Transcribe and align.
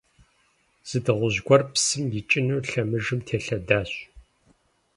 Зы 0.87 0.97
дыгъужь 1.05 1.39
гуэр 1.45 1.63
псым 1.71 2.05
икӀыну 2.19 2.57
лъэмыжым 2.69 3.19
телъэдащ. 3.27 3.91